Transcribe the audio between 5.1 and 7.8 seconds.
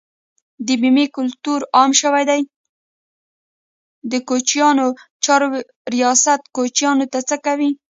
چارو ریاست کوچیانو ته څه کوي؟